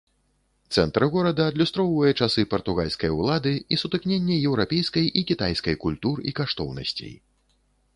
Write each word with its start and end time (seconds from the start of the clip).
Цэнтр 0.77 1.03
горада 1.15 1.43
адлюстроўвае 1.51 2.13
часы 2.25 2.47
партугальскай 2.55 3.11
улады 3.19 3.53
і 3.73 3.81
сутыкненне 3.83 4.41
еўрапейскай 4.53 5.05
і 5.23 5.27
кітайскай 5.33 5.75
культур 5.87 6.29
і 6.31 6.39
каштоўнасцей. 6.43 7.19